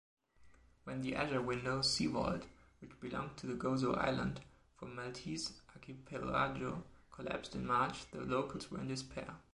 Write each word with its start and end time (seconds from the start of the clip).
When 0.85 1.01
the 1.01 1.15
Azure 1.15 1.43
window 1.43 1.83
sea 1.83 2.07
vault, 2.07 2.47
which 2.79 2.99
belonged 2.99 3.37
to 3.37 3.45
the 3.45 3.53
Gozo 3.53 3.93
island, 3.95 4.41
from 4.75 4.95
Maltese 4.95 5.61
archipelago, 5.75 6.83
collapsed 7.11 7.53
in 7.53 7.67
March, 7.67 8.09
the 8.09 8.21
locals 8.21 8.71
were 8.71 8.81
in 8.81 8.87
despair. 8.87 9.35